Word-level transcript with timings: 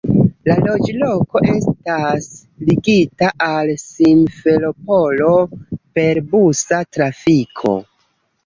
La 0.49 0.53
loĝloko 0.67 1.41
estas 1.49 2.29
ligita 2.71 3.29
al 3.49 3.69
Simferopolo 3.83 5.31
per 5.99 6.25
busa 6.33 6.81
trafiko. 6.99 7.77